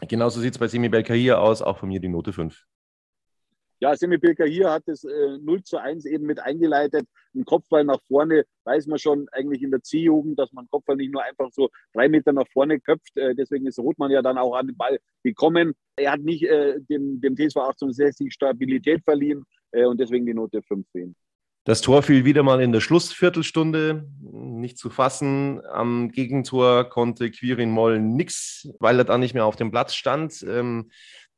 [0.08, 2.66] Genauso sieht es bei Semi Belkahir aus, auch von mir die Note 5.
[3.82, 7.08] Ja, Semi Belkahir hat das äh, 0 zu 1 eben mit eingeleitet.
[7.34, 11.14] Ein Kopfball nach vorne, weiß man schon eigentlich in der C-Jugend, dass man Kopfball nicht
[11.14, 13.16] nur einfach so drei Meter nach vorne köpft.
[13.16, 15.76] Äh, deswegen ist Rothmann ja dann auch an den Ball gekommen.
[15.96, 20.62] Er hat nicht äh, dem, dem TSV 1860 Stabilität verliehen äh, und deswegen die Note
[20.62, 21.16] 5 sehen.
[21.70, 25.62] Das Tor fiel wieder mal in der Schlussviertelstunde, nicht zu fassen.
[25.68, 30.44] Am Gegentor konnte Quirin Moll nichts, weil er da nicht mehr auf dem Platz stand.
[30.50, 30.90] Ähm,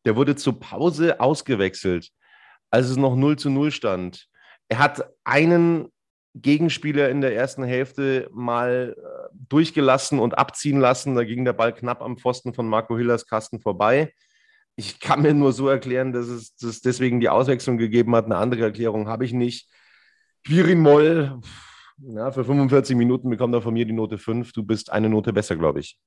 [0.05, 2.11] der wurde zur Pause ausgewechselt
[2.71, 4.27] als es noch 0 zu 0 stand.
[4.69, 5.89] Er hat einen
[6.33, 11.13] Gegenspieler in der ersten Hälfte mal äh, durchgelassen und abziehen lassen.
[11.13, 14.13] Da ging der Ball knapp am Pfosten von Marco Hillers Kasten vorbei.
[14.77, 18.23] Ich kann mir nur so erklären, dass es dass deswegen die Auswechslung gegeben hat.
[18.23, 19.67] Eine andere Erklärung habe ich nicht.
[20.45, 21.39] Quirin Moll,
[22.03, 24.53] ja, für 45 Minuten bekommt er von mir die Note 5.
[24.53, 25.97] Du bist eine Note besser, glaube ich.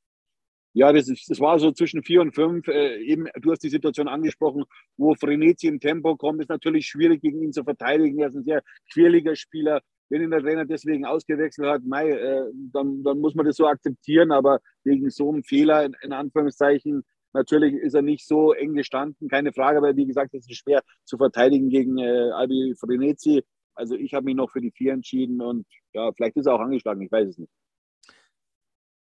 [0.72, 2.66] Ja, das, ist, das war so zwischen vier und fünf.
[2.66, 4.64] Äh, eben, du hast die Situation angesprochen,
[4.96, 8.18] wo Frenetzi im Tempo kommt, ist natürlich schwierig gegen ihn zu verteidigen.
[8.18, 9.82] Er ist ein sehr quirliger Spieler.
[10.08, 13.68] Wenn ihn der Trainer deswegen ausgewechselt hat, mei, äh, dann, dann muss man das so
[13.68, 14.32] akzeptieren.
[14.32, 19.28] Aber wegen so einem Fehler, in, in Anführungszeichen, natürlich ist er nicht so eng gestanden,
[19.28, 19.78] keine Frage.
[19.78, 23.44] Aber wie gesagt, es ist schwer zu verteidigen gegen äh, Albi Frenetzi.
[23.74, 26.60] Also ich habe mich noch für die vier entschieden und ja, vielleicht ist er auch
[26.60, 27.52] angeschlagen, ich weiß es nicht.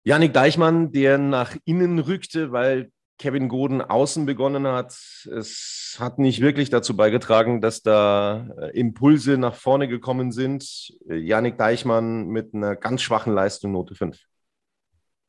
[0.04, 4.92] Janik Deichmann, der nach innen rückte, weil Kevin Goden außen begonnen hat.
[5.30, 10.92] Es hat nicht wirklich dazu beigetragen, dass da äh, Impulse nach vorne gekommen sind.
[11.06, 14.18] Janik Deichmann mit einer ganz schwachen Leistung, Note 5.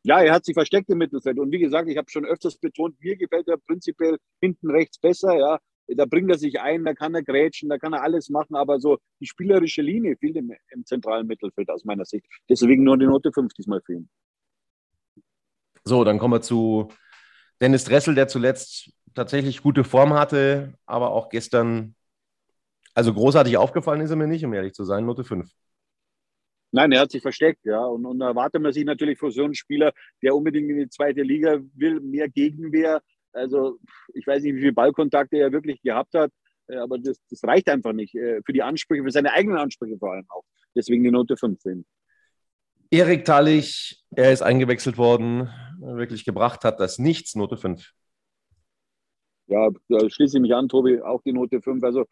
[0.06, 1.38] Ja, er hat sich versteckt im Mittelfeld.
[1.38, 5.38] Und wie gesagt, ich habe schon öfters betont, mir gefällt er prinzipiell hinten rechts besser.
[5.38, 8.56] Ja, da bringt er sich ein, da kann er grätschen, da kann er alles machen.
[8.56, 12.26] Aber so die spielerische Linie fehlt im, im zentralen Mittelfeld aus meiner Sicht.
[12.50, 14.10] Deswegen nur die Note 5 diesmal für ihn.
[15.84, 16.90] So, dann kommen wir zu
[17.60, 21.96] Dennis Dressel, der zuletzt tatsächlich gute Form hatte, aber auch gestern,
[22.94, 25.50] also großartig aufgefallen ist er mir nicht, um ehrlich zu sein, Note 5.
[26.72, 27.86] Nein, er hat sich versteckt, ja.
[27.86, 29.94] Und, und da erwartet man sich natürlich von so einem Spieler,
[30.24, 33.04] der unbedingt in die zweite Liga will, mehr Gegenwehr.
[33.34, 33.80] Also
[34.14, 36.32] ich weiß nicht, wie viele Ballkontakte er wirklich gehabt hat,
[36.68, 39.98] äh, aber das, das reicht einfach nicht äh, für die Ansprüche, für seine eigenen Ansprüche
[39.98, 40.44] vor allem auch.
[40.76, 41.86] Deswegen die Note 15.
[42.92, 47.92] Erik Tallich, er ist eingewechselt worden, wirklich gebracht hat das nichts, Note 5.
[49.48, 51.84] Ja, da schließe ich mich an, Tobi, auch die Note 5.
[51.84, 52.06] Also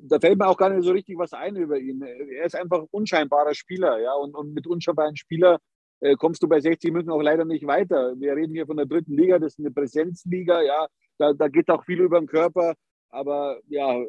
[0.00, 2.02] da fällt mir auch gar nicht so richtig was ein über ihn.
[2.02, 5.58] Er ist einfach ein unscheinbarer Spieler, ja, und, und mit unscheinbaren Spieler
[6.00, 8.14] äh, kommst du bei 60 München auch leider nicht weiter.
[8.18, 10.86] Wir reden hier von der dritten Liga, das ist eine Präsenzliga, ja,
[11.18, 12.74] da, da geht auch viel über den Körper,
[13.10, 14.08] aber ja, äh,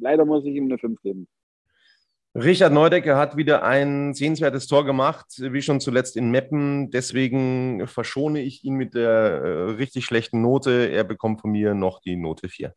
[0.00, 1.28] leider muss ich ihm eine 5 geben.
[2.34, 6.90] Richard Neudecker hat wieder ein sehenswertes Tor gemacht, wie schon zuletzt in Meppen.
[6.92, 10.90] Deswegen verschone ich ihn mit der äh, richtig schlechten Note.
[10.92, 12.72] Er bekommt von mir noch die Note 4.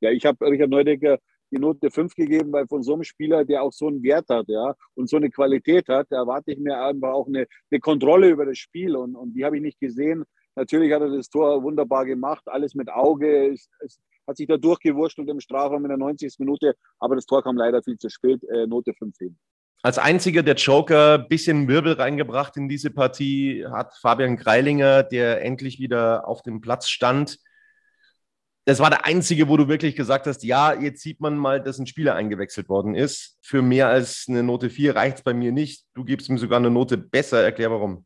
[0.00, 1.18] Ja, ich habe Richard Neudecker
[1.50, 4.48] die Note 5 gegeben, weil von so einem Spieler, der auch so einen Wert hat,
[4.48, 8.28] ja, und so eine Qualität hat, da erwarte ich mir einfach auch eine, eine Kontrolle
[8.28, 10.24] über das Spiel und, und die habe ich nicht gesehen.
[10.56, 14.56] Natürlich hat er das Tor wunderbar gemacht, alles mit Auge, es, es hat sich da
[14.56, 16.34] durchgewurschtelt im Strafraum in der 90.
[16.38, 19.38] Minute, aber das Tor kam leider viel zu spät, äh, Note 5 hin.
[19.82, 25.78] Als einziger der Joker bisschen Wirbel reingebracht in diese Partie hat Fabian Greilinger, der endlich
[25.78, 27.38] wieder auf dem Platz stand,
[28.68, 31.78] das war der einzige, wo du wirklich gesagt hast, ja, jetzt sieht man mal, dass
[31.78, 33.38] ein Spieler eingewechselt worden ist.
[33.40, 35.86] Für mehr als eine Note 4 reicht es bei mir nicht.
[35.94, 37.42] Du gibst ihm sogar eine Note besser.
[37.42, 38.04] Erklär warum.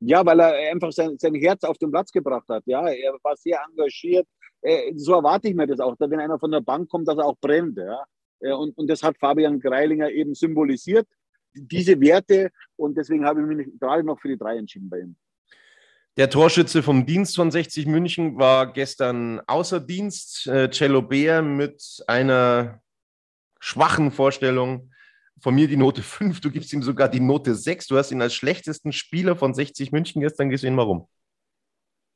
[0.00, 2.64] Ja, weil er einfach sein, sein Herz auf den Platz gebracht hat.
[2.66, 4.26] Ja, er war sehr engagiert.
[4.60, 7.26] Äh, so erwarte ich mir das auch, wenn einer von der Bank kommt, dass er
[7.26, 7.78] auch brennt.
[7.78, 8.04] Ja.
[8.40, 11.06] Äh, und, und das hat Fabian Greilinger eben symbolisiert,
[11.54, 12.50] diese Werte.
[12.74, 15.16] Und deswegen habe ich mich gerade noch für die drei entschieden bei ihm.
[16.18, 20.48] Der Torschütze vom Dienst von 60 München war gestern außer Dienst.
[20.48, 22.82] Äh, Cello Beer mit einer
[23.60, 24.90] schwachen Vorstellung.
[25.40, 27.86] Von mir die Note 5, du gibst ihm sogar die Note 6.
[27.86, 30.76] Du hast ihn als schlechtesten Spieler von 60 München gestern gesehen.
[30.76, 31.06] Warum?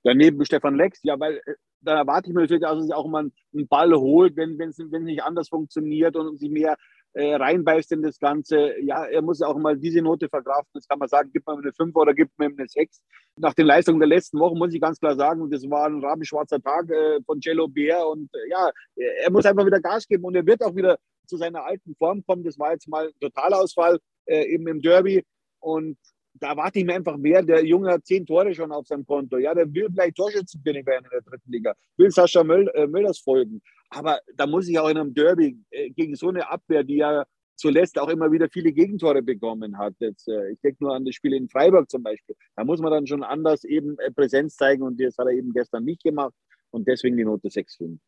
[0.02, 3.06] Daneben Stefan Lex, ja, weil äh, da erwarte ich mir natürlich, dass er sich auch
[3.06, 6.76] mal einen Ball holt, wenn es nicht anders funktioniert und sich mehr
[7.14, 8.80] äh, reinbeißt in das Ganze.
[8.80, 10.70] Ja, er muss auch mal diese Note verkraften.
[10.74, 13.02] Das kann man sagen, gibt man eine 5 oder gibt man eine 6.
[13.36, 16.60] Nach den Leistungen der letzten Wochen muss ich ganz klar sagen, das war ein rabenschwarzer
[16.60, 18.06] Tag äh, von Cello Bär.
[18.06, 21.36] Und äh, ja, er muss einfach wieder Gas geben und er wird auch wieder zu
[21.36, 22.44] seiner alten Form kommen.
[22.44, 25.24] Das war jetzt mal ein Totalausfall äh, eben im Derby.
[25.60, 25.96] Und
[26.34, 27.42] da erwarte ich mir einfach mehr.
[27.42, 29.38] Der Junge hat zehn Tore schon auf seinem Konto.
[29.38, 33.18] Ja, der will vielleicht Torschützenkönig werden in der dritten Liga, will Sascha Möll, äh, Möllers
[33.18, 33.60] folgen.
[33.90, 37.24] Aber da muss ich auch in einem Derby äh, gegen so eine Abwehr, die ja
[37.56, 39.94] zuletzt auch immer wieder viele Gegentore bekommen hat.
[39.98, 42.34] Jetzt, äh, ich denke nur an das Spiel in Freiburg zum Beispiel.
[42.56, 45.52] Da muss man dann schon anders eben äh, Präsenz zeigen und das hat er eben
[45.52, 46.34] gestern nicht gemacht
[46.70, 48.00] und deswegen die Note 6 finden.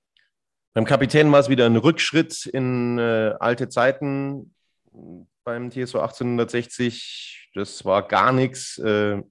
[0.72, 4.52] Beim Kapitän war es wieder ein Rückschritt in äh, alte Zeiten
[5.44, 7.43] beim TSO 1860.
[7.54, 8.78] Das war gar nichts.
[8.78, 9.22] Äh,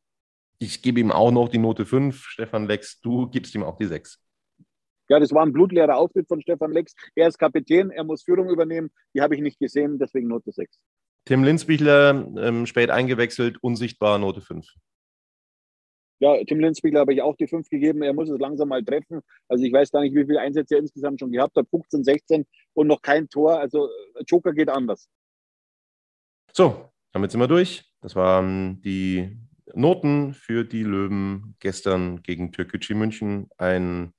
[0.59, 2.23] ich gebe ihm auch noch die Note 5.
[2.25, 4.19] Stefan Lex, du gibst ihm auch die 6.
[5.09, 6.95] Ja, das war ein blutleerer Auftritt von Stefan Lex.
[7.15, 8.89] Er ist Kapitän, er muss Führung übernehmen.
[9.13, 10.79] Die habe ich nicht gesehen, deswegen Note 6.
[11.25, 14.65] Tim Linsbichler, ähm, spät eingewechselt, unsichtbar, Note 5.
[16.19, 18.01] Ja, Tim Linsbichler habe ich auch die 5 gegeben.
[18.01, 19.19] Er muss es langsam mal treffen.
[19.49, 21.67] Also ich weiß gar nicht, wie viele Einsätze er insgesamt schon gehabt hat.
[21.69, 23.59] 15, 16 und noch kein Tor.
[23.59, 25.09] Also äh, Joker geht anders.
[26.53, 27.92] So, damit sind wir durch.
[28.03, 29.37] Das waren die
[29.73, 33.49] Noten für die Löwen gestern gegen Türkgücü München.
[33.57, 34.13] Ein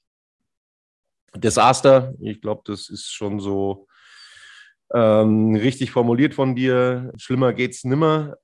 [1.36, 2.14] Desaster.
[2.18, 3.86] Ich glaube, das ist schon so
[4.94, 7.12] ähm, richtig formuliert von dir.
[7.18, 8.38] Schlimmer geht's nimmer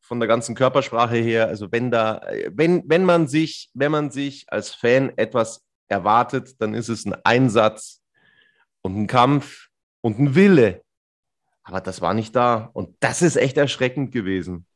[0.00, 1.46] von der ganzen Körpersprache her.
[1.46, 6.74] Also wenn da, wenn, wenn man sich, wenn man sich als Fan etwas erwartet, dann
[6.74, 8.02] ist es ein Einsatz
[8.82, 9.68] und ein Kampf
[10.00, 10.82] und ein Wille.
[11.62, 12.70] Aber das war nicht da.
[12.72, 14.66] Und das ist echt erschreckend gewesen.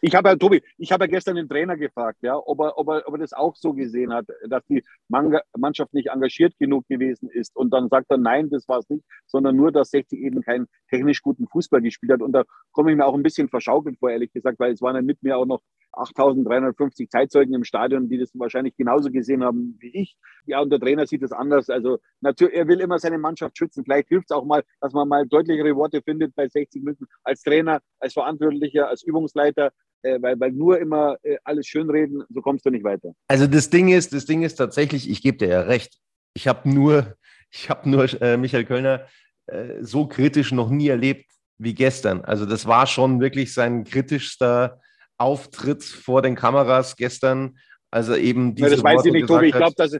[0.00, 2.88] Ich habe ja, Tobi, ich habe ja gestern den Trainer gefragt, ja, ob er, ob,
[2.88, 7.28] er, ob er das auch so gesehen hat, dass die Mannschaft nicht engagiert genug gewesen
[7.28, 7.54] ist.
[7.56, 10.66] Und dann sagt er, nein, das war es nicht, sondern nur, dass 60 eben keinen
[10.90, 12.22] technisch guten Fußball gespielt hat.
[12.22, 14.96] Und da komme ich mir auch ein bisschen verschaukelt vor, ehrlich gesagt, weil es waren
[14.96, 19.76] ja mit mir auch noch 8350 Zeitzeugen im Stadion, die das wahrscheinlich genauso gesehen haben
[19.80, 20.16] wie ich.
[20.46, 21.70] Ja, und der Trainer sieht das anders.
[21.70, 23.84] Also natürlich, er will immer seine Mannschaft schützen.
[23.84, 27.42] Vielleicht hilft es auch mal, dass man mal deutlichere Worte findet bei 60 Minuten als
[27.42, 32.66] Trainer, als Verantwortlicher, als Übungsleiter, äh, weil, weil nur immer äh, alles schönreden, so kommst
[32.66, 33.12] du nicht weiter.
[33.28, 35.98] Also das Ding ist, das Ding ist tatsächlich, ich gebe dir ja recht.
[36.34, 37.16] Ich habe nur,
[37.50, 39.06] ich habe nur äh, Michael Kölner
[39.46, 42.22] äh, so kritisch noch nie erlebt wie gestern.
[42.22, 44.80] Also das war schon wirklich sein kritischster
[45.22, 47.56] Auftritt vor den Kameras gestern.
[47.90, 49.46] Also eben diese ja, Das weiß Worte ich nicht, Tobi.
[49.46, 49.96] Ich glaube, dass,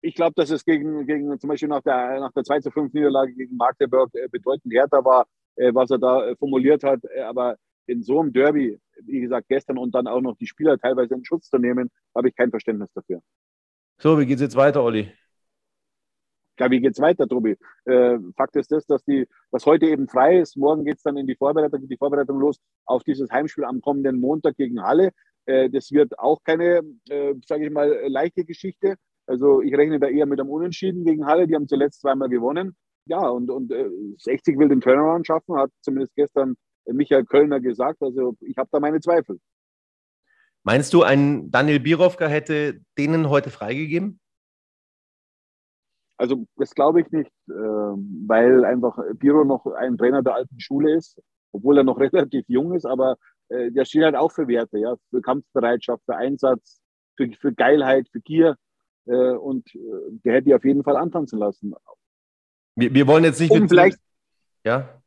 [0.00, 2.92] ich glaube, dass es gegen, gegen zum Beispiel nach der, nach der 2 zu 5
[2.92, 7.00] Niederlage gegen Magdeburg äh, bedeutend härter war, äh, was er da äh, formuliert hat.
[7.26, 11.14] Aber in so einem Derby, wie gesagt, gestern und dann auch noch die Spieler teilweise
[11.14, 13.20] in Schutz zu nehmen, habe ich kein Verständnis dafür.
[13.98, 15.12] So, wie geht es jetzt weiter, Olli?
[16.62, 17.56] Ja, wie geht es weiter, Tobi?
[17.86, 20.56] Äh, Fakt ist das, dass, die, dass heute eben frei ist.
[20.56, 24.20] Morgen geht es dann in die Vorbereitung, die Vorbereitung los auf dieses Heimspiel am kommenden
[24.20, 25.10] Montag gegen Halle.
[25.46, 28.94] Äh, das wird auch keine, äh, sage ich mal, leichte Geschichte.
[29.26, 31.48] Also ich rechne da eher mit einem Unentschieden gegen Halle.
[31.48, 32.76] Die haben zuletzt zweimal gewonnen.
[33.06, 33.72] Ja, und, und
[34.18, 36.54] 60 äh, will den Turnaround schaffen, hat zumindest gestern
[36.86, 38.00] Michael Kölner gesagt.
[38.02, 39.40] Also ich habe da meine Zweifel.
[40.62, 44.20] Meinst du, ein Daniel Birovka hätte denen heute freigegeben?
[46.16, 50.94] Also das glaube ich nicht, ähm, weil einfach Biro noch ein Trainer der alten Schule
[50.94, 51.20] ist,
[51.52, 53.16] obwohl er noch relativ jung ist, aber
[53.48, 56.80] äh, der steht halt auch für Werte, ja, für Kampfbereitschaft, für Einsatz,
[57.16, 58.56] für, für Geilheit, für Gier.
[59.06, 59.80] Äh, und äh,
[60.24, 61.74] der hätte die auf jeden Fall antanzen lassen.
[62.76, 63.98] Wir, wir wollen jetzt nicht um vielleicht,
[64.64, 65.01] ja?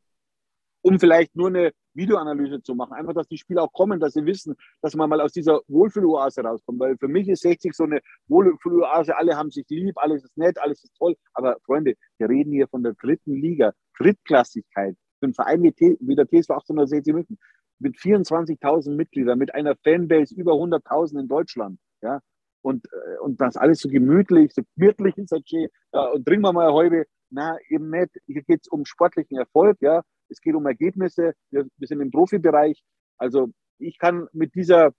[0.86, 2.93] Um vielleicht nur eine Videoanalyse zu machen.
[2.93, 6.41] Einfach, dass die Spieler auch kommen, dass sie wissen, dass man mal aus dieser Wohlfühloase
[6.41, 6.80] rauskommt.
[6.80, 10.60] Weil für mich ist 60 so eine Wohlfühloase, alle haben sich lieb, alles ist nett,
[10.60, 11.15] alles ist toll.
[11.34, 14.95] Aber Freunde, wir reden hier von der dritten Liga, Drittklassigkeit.
[15.19, 17.39] Für einen Verein wie, wie der TSV 1860 München
[17.80, 21.80] mit 24.000 Mitgliedern, mit einer Fanbase über 100.000 in Deutschland.
[22.04, 22.19] Ja,
[22.62, 25.67] und, äh, und das alles so gemütlich, so gemütlich ist okay.
[25.91, 27.06] Ja, und trinken wir mal heute.
[27.32, 28.12] Na, eben nicht.
[28.28, 30.04] Hier geht es um sportlichen Erfolg, ja.
[30.30, 31.34] Es geht um Ergebnisse.
[31.52, 32.84] Wir, wir sind im Profibereich.
[33.18, 34.92] Also ich kann mit dieser,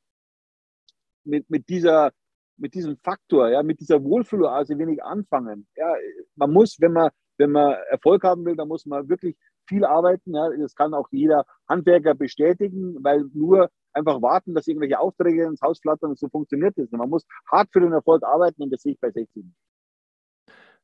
[1.25, 2.12] mit, mit dieser,
[2.57, 5.67] mit diesem Faktor, ja, mit dieser Wohlfühloase wenig anfangen.
[5.77, 5.95] Ja,
[6.37, 9.37] man muss, wenn man, wenn man Erfolg haben will, dann muss man wirklich
[9.69, 10.35] viel arbeiten.
[10.35, 10.49] Ja.
[10.57, 15.81] Das kann auch jeder Handwerker bestätigen, weil nur einfach warten, dass irgendwelche Aufträge ins Haus
[15.81, 16.91] flattern und so funktioniert das.
[16.91, 19.45] Man muss hart für den Erfolg arbeiten und das sehe ich bei 60.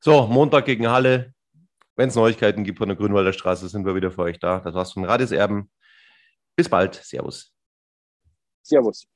[0.01, 1.33] So, Montag gegen Halle.
[2.03, 4.59] Wenn es Neuigkeiten gibt von der Grünwalder Straße, sind wir wieder für euch da.
[4.59, 5.71] Das war's von Radis Erben.
[6.57, 6.97] Bis bald.
[6.97, 7.53] Servus.
[8.65, 9.07] Servus.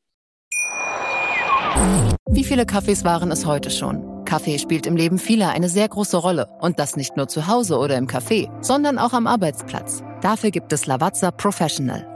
[2.31, 4.25] Wie viele Kaffees waren es heute schon?
[4.25, 6.47] Kaffee spielt im Leben vieler eine sehr große Rolle.
[6.61, 10.05] Und das nicht nur zu Hause oder im Café, sondern auch am Arbeitsplatz.
[10.21, 12.16] Dafür gibt es Lavazza Professional.